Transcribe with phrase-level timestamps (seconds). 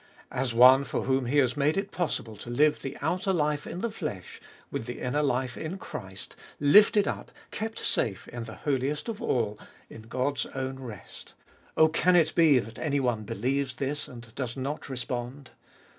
[0.31, 3.81] As one for whom He has made it possible to live the outer life in
[3.81, 9.09] the flesh, with the inner life in Christ, lifted up, kept safe in the Holiest
[9.09, 9.59] of All,
[9.91, 11.35] in God's own rest,—
[11.77, 15.51] oh, can it be that anyone believes this and does not respond